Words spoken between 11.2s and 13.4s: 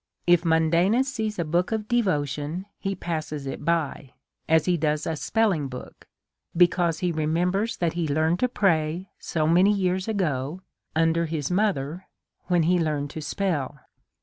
his mother, when he learned to